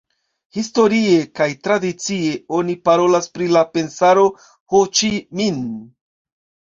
[0.57, 4.23] Historie kaj tradicie oni parolas pri la Pensaro
[4.73, 5.61] Ho Ĉi Minh.